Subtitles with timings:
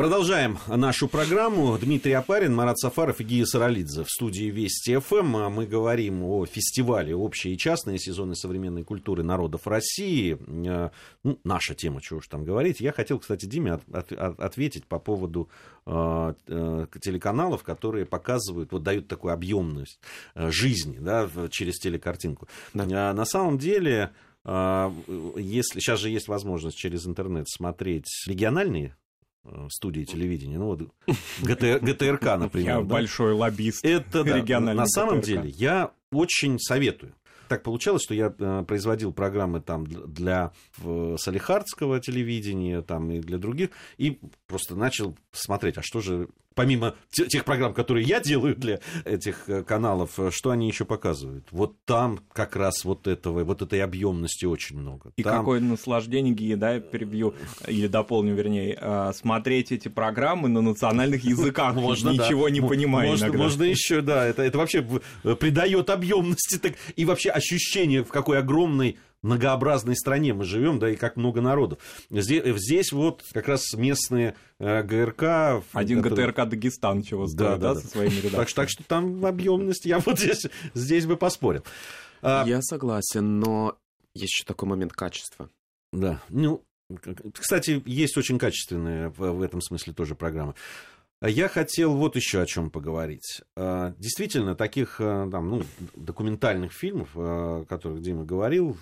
[0.00, 1.76] Продолжаем нашу программу.
[1.76, 5.50] Дмитрий Апарин, Марат Сафаров и Гия Саралидзе в студии Вести ФМ.
[5.52, 10.38] Мы говорим о фестивале «Общие и частные сезоны современной культуры народов России».
[10.66, 10.88] Э,
[11.22, 12.80] ну, наша тема, чего уж там говорить.
[12.80, 15.50] Я хотел, кстати, Диме от, от, ответить по поводу
[15.84, 20.00] э, э, телеканалов, которые показывают, вот дают такую объемность
[20.34, 22.48] э, жизни да, через телекартинку.
[22.72, 23.12] Да.
[23.12, 24.12] На самом деле...
[24.42, 28.96] Если сейчас же есть возможность через интернет смотреть региональные
[29.44, 30.82] Э, студии телевидения, ну вот
[31.42, 32.68] ГТР, ГТРК, например.
[32.68, 32.82] Я да?
[32.82, 35.26] большой лоббист Это да, на самом ГТРК.
[35.26, 37.14] деле я очень советую.
[37.48, 43.70] Так получалось, что я э, производил программы там для Салихардского телевидения там, и для других,
[43.96, 49.48] и просто начал смотреть, а что же помимо тех программ, которые я делаю для этих
[49.48, 51.46] э, каналов, э, что они еще показывают?
[51.50, 55.12] Вот там как раз вот этого, вот этой объемности очень много.
[55.16, 55.38] И там...
[55.38, 57.34] какое наслаждение, Гия, да, перебью,
[57.66, 63.32] или дополню, вернее, э, смотреть эти программы на национальных языках, можно, ничего не понимая можно,
[63.32, 64.82] можно еще, да, это, это вообще
[65.22, 70.96] придает объемности так, и вообще ощущение, в какой огромной многообразной стране мы живем, да, и
[70.96, 71.78] как много народов.
[72.10, 75.64] Здесь, здесь вот как раз местные э, ГРК...
[75.72, 76.28] Один которые...
[76.28, 78.36] ГТРК Дагестан чего стоит, да, да, да, со своими редакциями.
[78.36, 81.64] Так, так что там объемность, я вот здесь, здесь бы поспорил.
[82.22, 82.44] А...
[82.46, 83.76] Я согласен, но
[84.14, 85.50] есть еще такой момент качества.
[85.92, 86.62] Да, ну,
[87.34, 90.54] кстати, есть очень качественные в этом смысле тоже программы.
[91.22, 93.42] Я хотел вот еще о чем поговорить.
[93.54, 95.62] А, действительно, таких а, там, ну,
[95.94, 98.78] документальных фильмов, о которых Дима говорил,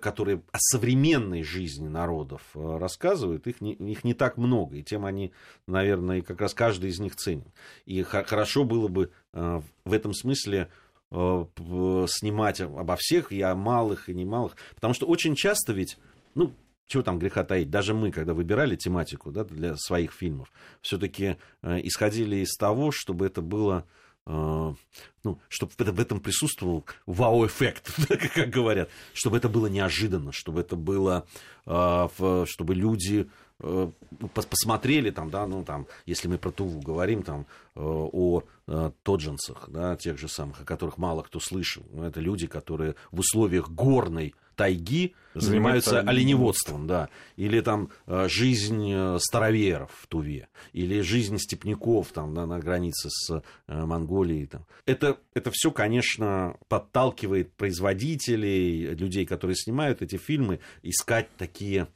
[0.00, 5.04] которые о современной жизни народов а, рассказывают, их не, их не так много, и тем
[5.04, 5.32] они,
[5.68, 7.52] наверное, как раз каждый из них ценен.
[7.86, 10.68] И хорошо было бы в этом смысле
[11.10, 15.96] снимать обо всех, и о малых, и немалых, потому что очень часто ведь,
[16.34, 16.52] ну,
[16.88, 20.50] чего там греха таить, даже мы, когда выбирали тематику да, для своих фильмов,
[20.80, 23.86] все-таки э, исходили из того, чтобы это было
[24.26, 24.74] э,
[25.22, 27.94] ну, чтобы в этом присутствовал вау-эффект,
[28.34, 31.26] как говорят, чтобы это было неожиданно, чтобы это было,
[31.66, 37.80] э, чтобы люди посмотрели там, да, ну там, если мы про Туву говорим, там, э,
[37.80, 41.82] о э, тоджинцах, да, тех же самых, о которых мало кто слышал.
[41.92, 48.90] Ну, это люди, которые в условиях горной тайги занимаются оленеводством, да, или там э, жизнь
[48.92, 54.46] э, староверов в Туве, или жизнь степняков там на, на границе с э, Монголией.
[54.46, 54.66] Там.
[54.84, 61.86] Это, это все, конечно, подталкивает производителей, людей, которые снимают эти фильмы, искать такие,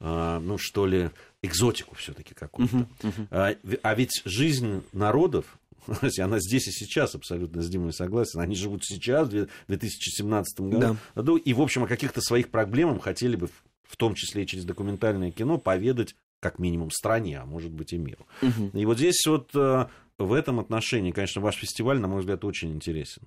[0.00, 1.10] ну что ли,
[1.42, 2.76] экзотику все-таки какую-то.
[2.76, 3.28] Uh-huh, uh-huh.
[3.30, 5.58] А, а ведь жизнь народов,
[6.18, 8.40] она здесь и сейчас абсолютно с Димой согласен.
[8.40, 10.96] Они живут сейчас, в 2017 году.
[11.14, 11.32] Да.
[11.44, 13.48] И, в общем, о каких-то своих проблемах хотели бы,
[13.84, 17.98] в том числе и через документальное кино, поведать как минимум стране, а может быть и
[17.98, 18.26] миру.
[18.42, 18.78] Угу.
[18.78, 19.86] И вот здесь вот э,
[20.18, 23.22] в этом отношении, конечно, ваш фестиваль, на мой взгляд, очень интересен.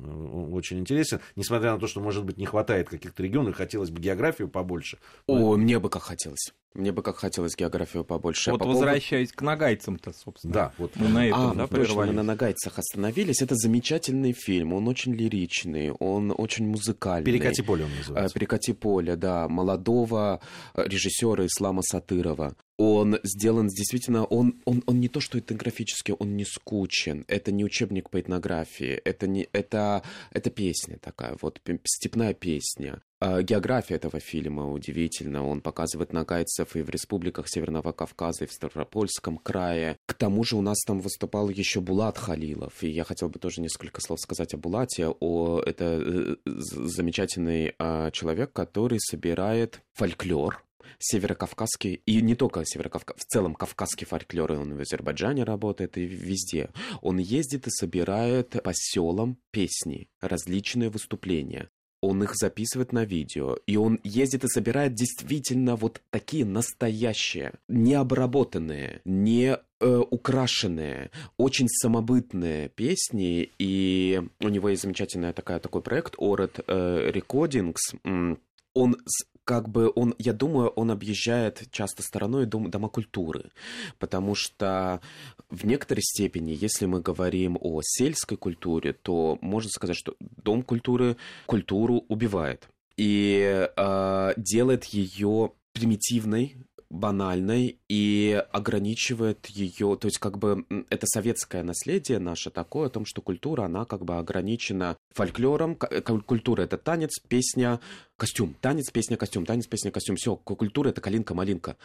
[0.53, 4.49] Очень интересен, несмотря на то, что, может быть, не хватает каких-то регионов, хотелось бы географию
[4.49, 4.97] побольше.
[5.27, 6.51] О, мне бы как хотелось.
[6.73, 8.51] Мне бы как хотелось географию побольше.
[8.51, 9.39] Вот а по возвращаясь поводу...
[9.39, 10.53] к нагайцам-то, собственно.
[10.53, 13.41] Да, вот мы на этом, а, да, точно, мы на нагайцах остановились.
[13.41, 17.25] Это замечательный фильм, он очень лиричный, он очень музыкальный.
[17.25, 18.33] «Перекати поле» он называется.
[18.33, 20.39] Э, «Перекати поле», да, молодого
[20.73, 22.55] э, режиссера Ислама Сатырова.
[22.83, 27.25] Он сделан действительно, он, он, он не то что этнографически, он не скучен.
[27.27, 33.03] Это не учебник по этнографии, это, не, это, это песня такая, вот степная песня.
[33.19, 35.45] А, география этого фильма удивительна.
[35.45, 39.97] Он показывает нагайцев и в республиках Северного Кавказа, и в Ставропольском крае.
[40.07, 42.83] К тому же у нас там выступал еще Булат Халилов.
[42.83, 45.07] И я хотел бы тоже несколько слов сказать о Булате.
[45.07, 50.63] О, это э, замечательный а, человек, который собирает фольклор,
[50.99, 56.69] северокавказский, и не только северокавказ, в целом кавказский фольклор, он в Азербайджане работает и везде.
[57.01, 61.69] Он ездит и собирает по селам песни, различные выступления.
[62.01, 69.01] Он их записывает на видео, и он ездит и собирает действительно вот такие настоящие, необработанные,
[69.05, 76.63] не э, украшенные, очень самобытные песни, и у него есть замечательный такая, такой проект Orad
[76.65, 78.37] э, Recordings,
[78.73, 78.97] он
[79.43, 83.51] как бы он, я думаю, он объезжает часто стороной дом, дома культуры,
[83.99, 85.01] потому что
[85.49, 91.17] в некоторой степени, если мы говорим о сельской культуре, то можно сказать, что дом культуры
[91.45, 92.69] культуру убивает.
[92.97, 96.57] И э, делает ее примитивной,
[96.91, 103.05] банальной и ограничивает ее, то есть как бы это советское наследие наше такое о том,
[103.05, 107.79] что культура, она как бы ограничена фольклором, э, культура это танец, песня,
[108.17, 111.77] костюм, танец, песня, костюм, танец, песня, костюм, все, культура это калинка-малинка.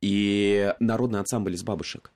[0.00, 2.12] И народный ансамбль из бабушек.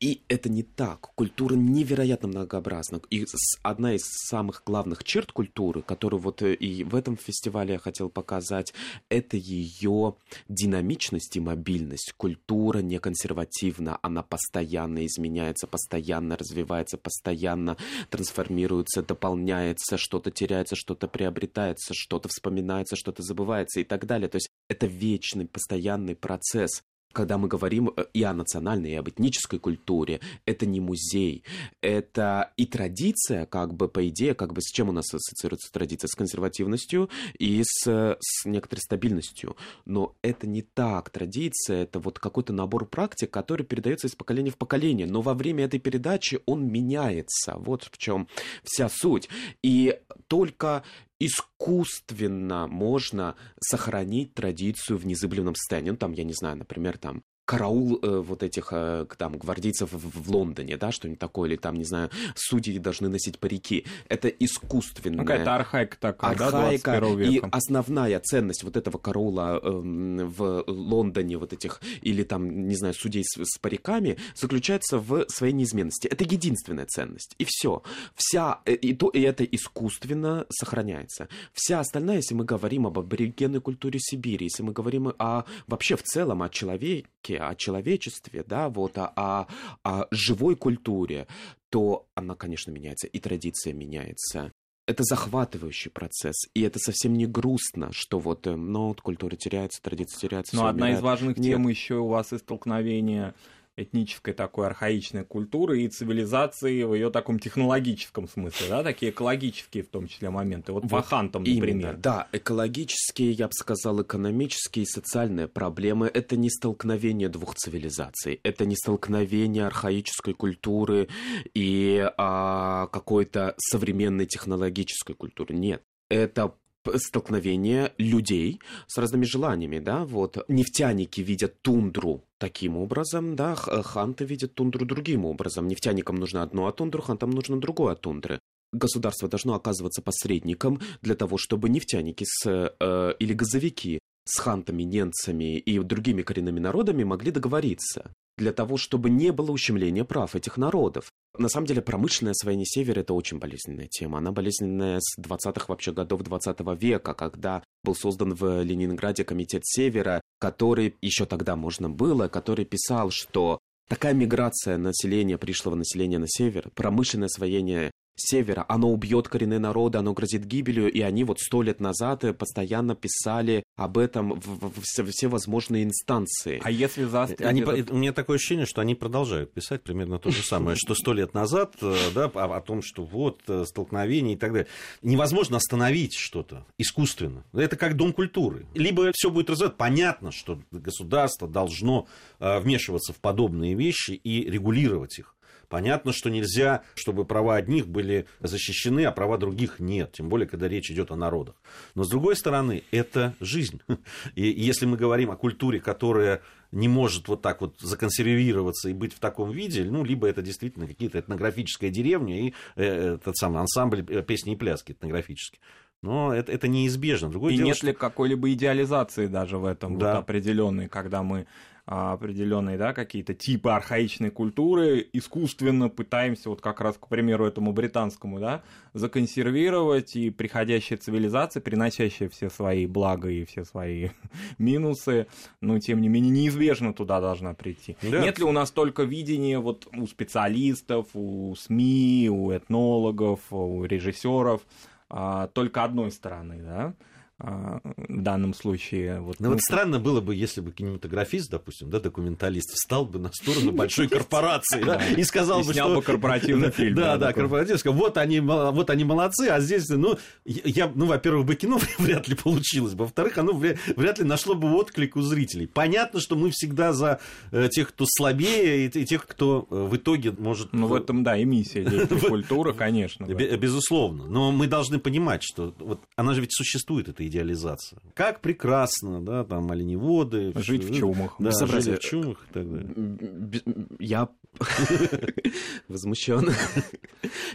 [0.00, 1.12] И это не так.
[1.14, 3.00] Культура невероятно многообразна.
[3.10, 3.26] И
[3.62, 8.10] одна из самых главных черт культуры, которую вот э, и в этом фестивале я хотел
[8.10, 8.74] показать,
[9.08, 10.16] это ее
[10.48, 12.12] динамичность и мобильность.
[12.16, 17.76] Культура не консервативна, она постоянно изменяется, постоянно развивается, постоянно
[18.10, 24.28] трансформируется, дополняется, что-то теряется, что-то приобретается, что-то вспоминается, что-то забывается и так далее.
[24.28, 26.82] То есть это вечный, постоянный процесс
[27.14, 31.44] когда мы говорим э, и о национальной, и об этнической культуре, это не музей,
[31.80, 36.08] это и традиция, как бы, по идее, как бы с чем у нас ассоциируется традиция?
[36.08, 37.08] С консервативностью
[37.38, 39.56] и с, с некоторой стабильностью.
[39.86, 41.10] Но это не так.
[41.10, 45.06] Традиция— это вот какой-то набор практик, который передается из поколения в поколение.
[45.06, 47.56] Но во время этой передачи он меняется.
[47.56, 48.28] Вот в чем
[48.62, 49.28] вся суть.
[49.62, 49.98] И
[50.34, 50.82] только
[51.20, 55.90] искусственно можно сохранить традицию в незыблемом состоянии.
[55.90, 60.22] Ну, там, я не знаю, например, там караул э, вот этих э, там гвардейцев в,
[60.24, 63.84] в Лондоне, да, что-нибудь такое, или там, не знаю, судьи должны носить парики.
[64.08, 65.24] Это искусственная...
[65.24, 71.52] Какая-то архаика такая, архаика, да, И основная ценность вот этого караула э, в Лондоне, вот
[71.52, 76.08] этих, или там, не знаю, судей с, с париками, заключается в своей неизменности.
[76.08, 77.34] Это единственная ценность.
[77.38, 77.82] И все.
[78.14, 81.28] Вся, э, и, то, и это искусственно сохраняется.
[81.52, 86.02] Вся остальная, если мы говорим об аборигенной культуре Сибири, если мы говорим о, вообще в
[86.02, 89.46] целом о человеке, о человечестве, да, вот, о, о,
[89.82, 91.26] о живой культуре,
[91.70, 94.52] то она, конечно, меняется, и традиция меняется.
[94.86, 99.80] Это захватывающий процесс, и это совсем не грустно, что вот, э, ну, вот культура теряется,
[99.80, 100.54] традиция теряется.
[100.56, 100.98] Но одна умирает.
[100.98, 101.46] из важных Нет.
[101.46, 103.34] тем еще у вас и столкновение
[103.76, 109.88] этнической такой архаичной культуры и цивилизации в ее таком технологическом смысле, да, такие экологические в
[109.88, 110.72] том числе моменты.
[110.72, 111.68] Вот, вот по хантам, например.
[111.68, 118.40] Именно, да, экологические, я бы сказал, экономические и социальные проблемы– это не столкновение двух цивилизаций,
[118.42, 121.08] это не столкновение архаической культуры
[121.54, 125.54] и а, какой-то современной технологической культуры.
[125.54, 126.54] Нет, это
[126.96, 134.54] столкновение людей с разными желаниями, да, вот нефтяники видят тундру таким образом, да, ханты видят
[134.54, 135.68] тундру другим образом.
[135.68, 138.38] Нефтяникам нужно одно от тундры, хантам нужно другое от тундры.
[138.72, 145.58] Государство должно оказываться посредником для того, чтобы нефтяники с, э, или газовики с хантами, немцами
[145.58, 151.10] и другими коренными народами могли договориться для того, чтобы не было ущемления прав этих народов.
[151.36, 154.18] На самом деле, промышленное освоение Севера– это очень болезненная тема.
[154.18, 160.20] Она болезненная с 20-х вообще годов 20 века, когда был создан в Ленинграде комитет Севера,
[160.38, 166.70] который еще тогда можно было, который писал, что такая миграция населения, пришлого населения на север,
[166.74, 171.80] промышленное освоение севера, оно убьет коренные народы, оно грозит гибелью, и они вот сто лет
[171.80, 176.60] назад постоянно писали об этом в, в, в все возможные инстанции.
[176.62, 177.40] А если заострить...
[177.42, 177.90] Они, этот...
[177.90, 181.34] У меня такое ощущение, что они продолжают писать примерно то же самое, что сто лет
[181.34, 184.68] назад, э, да, о, о том, что вот э, столкновение и так далее.
[185.02, 187.44] Невозможно остановить что-то искусственно.
[187.52, 188.66] Это как дом культуры.
[188.74, 189.76] Либо все будет развиваться.
[189.76, 192.06] Понятно, что государство должно
[192.38, 195.33] э, вмешиваться в подобные вещи и регулировать их.
[195.74, 200.68] Понятно, что нельзя, чтобы права одних были защищены, а права других нет, тем более, когда
[200.68, 201.56] речь идет о народах.
[201.96, 203.80] Но, с другой стороны, это жизнь.
[204.36, 209.14] И если мы говорим о культуре, которая не может вот так вот законсервироваться и быть
[209.14, 214.04] в таком виде, ну, либо это действительно какие-то этнографическая деревня и э, этот самый ансамбль
[214.08, 215.60] э, песни и пляски этнографические.
[216.02, 217.30] Но это, это неизбежно.
[217.30, 217.86] Другое и дело, нет что...
[217.86, 220.12] ли какой-либо идеализации даже в этом да.
[220.12, 221.46] вот определенной, когда мы
[221.86, 228.40] определенные, да, какие-то типы архаичной культуры, искусственно пытаемся, вот как раз, к примеру, этому британскому,
[228.40, 228.62] да,
[228.94, 234.08] законсервировать, и приходящая цивилизация, приносящая все свои блага и все свои
[234.58, 235.26] минусы,
[235.60, 237.98] но, тем не менее, неизбежно туда должна прийти.
[238.00, 238.20] Да.
[238.20, 244.62] Нет ли у нас только видения вот у специалистов, у СМИ, у этнологов, у режиссеров,
[245.10, 246.94] а, только одной стороны, да, а,
[247.38, 249.20] в данном случае.
[249.20, 253.18] Вот, ну, ну, вот странно было бы, если бы кинематографист, допустим, да, документалист, встал бы
[253.18, 255.96] на сторону большой корпорации да, и сказал бы, что...
[255.96, 256.94] бы корпоративный фильм.
[256.94, 261.46] Да, да, корпоративный, сказал, вот они, вот они молодцы, а здесь, ну, я, ну, во-первых,
[261.46, 265.66] бы кино вряд ли получилось бы, во-вторых, оно вряд ли нашло бы отклик у зрителей.
[265.66, 270.30] Понятно, что мы всегда за э, тех, кто слабее, и тех, кто э, в итоге
[270.30, 270.72] может...
[270.72, 273.24] Ну, в этом, да, и миссия культура, конечно.
[273.24, 274.26] Безусловно.
[274.26, 278.00] Но мы должны понимать, что вот она же ведь существует, эта эта идеализация.
[278.14, 280.52] Как прекрасно, да, там оленеводы.
[280.56, 281.36] Жить в чумах.
[281.38, 283.62] Да, жить в чумах и так далее.
[283.98, 284.28] Я
[285.88, 286.50] возмущен.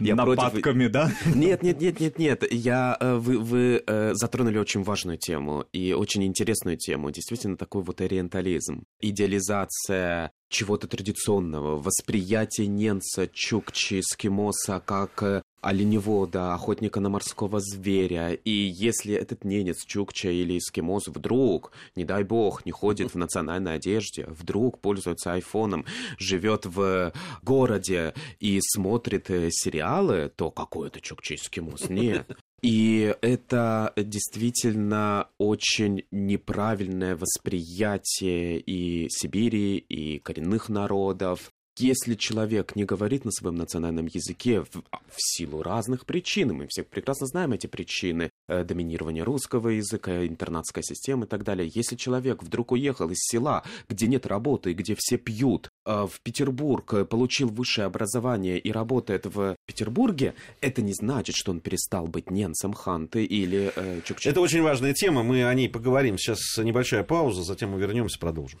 [0.00, 1.10] Нападками, да?
[1.34, 2.52] Нет, нет, нет, нет, нет.
[2.52, 7.10] Я, э, вы, вы э, затронули очень важную тему и очень интересную тему.
[7.10, 8.84] Действительно, такой вот ориентализм.
[9.00, 18.32] Идеализация чего-то традиционного, восприятие ненца, чукчи, эскимоса как э, оленевода, охотника на морского зверя.
[18.32, 23.74] И если этот ненец, чукча или эскимос вдруг, не дай бог, не ходит в национальной
[23.74, 25.84] одежде, вдруг пользуется айфоном,
[26.18, 27.12] живет в
[27.42, 31.88] городе и смотрит э, сериалы, то какой это чукча эскимос?
[31.88, 32.36] Нет.
[32.62, 41.50] И это действительно очень неправильное восприятие и Сибири, и коренных народов,
[41.80, 46.82] если человек не говорит на своем национальном языке в, в силу разных причин, мы все
[46.82, 51.70] прекрасно знаем эти причины, э, доминирование русского языка, интернатская система и так далее.
[51.74, 56.92] Если человек вдруг уехал из села, где нет работы, где все пьют, э, в Петербург,
[56.94, 62.30] э, получил высшее образование и работает в Петербурге, это не значит, что он перестал быть
[62.30, 64.30] ненцем, ханты или э, чукчей.
[64.30, 66.18] Это очень важная тема, мы о ней поговорим.
[66.18, 68.60] Сейчас небольшая пауза, затем мы вернемся, продолжим.